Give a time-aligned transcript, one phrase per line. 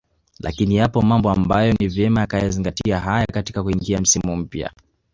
[0.39, 4.71] lakini yapo mambo ambayo ni vyema wakayazingatia haya katika kuingia msimu mpya